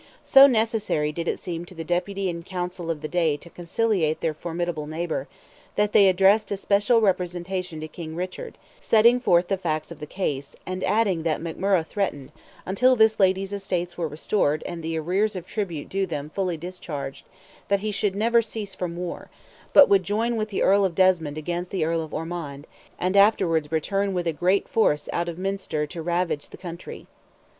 [0.23, 4.19] So necessary did it seem to the Deputy and Council of the day to conciliate
[4.19, 5.27] their formidable neighbour,
[5.75, 10.07] that they addressed a special representation to King Richard, setting forth the facts of the
[10.07, 12.31] case, and adding that McMurrogh threatened,
[12.65, 16.57] until this lady's estates were restored and the arrears of tribute due to him fully
[16.57, 17.27] discharged,
[17.69, 19.29] he should never cease from war,
[19.71, 22.65] "but would join with the Earl of Desmond against the Earl of Ormond,
[22.97, 27.05] and afterwards return with a great force out of Munster to ravage the country."